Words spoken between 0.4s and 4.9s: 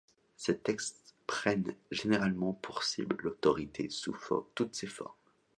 textes prennent généralement pour cible l'autorité sous toutes ses